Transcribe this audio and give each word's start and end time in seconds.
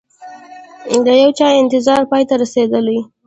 د 1.05 1.07
یوچا 1.21 1.47
انتظار 1.61 2.01
پای 2.09 2.23
ته 2.29 2.35
رسیدلي 2.41 2.99